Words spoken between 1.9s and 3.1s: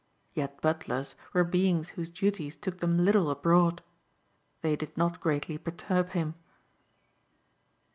duties took them